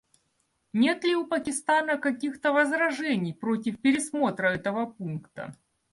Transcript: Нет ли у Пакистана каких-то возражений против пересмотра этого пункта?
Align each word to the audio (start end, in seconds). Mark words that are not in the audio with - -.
Нет 0.73 1.03
ли 1.03 1.15
у 1.15 1.27
Пакистана 1.27 1.95
каких-то 1.99 2.53
возражений 2.53 3.35
против 3.35 3.79
пересмотра 3.79 4.47
этого 4.47 4.87
пункта? 4.87 5.55